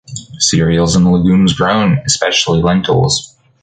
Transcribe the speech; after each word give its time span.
Cereals 0.39 0.95
and 0.95 1.05
legumes 1.11 1.53
grown, 1.53 1.99
especially 2.07 2.59
lentils. 2.63 3.35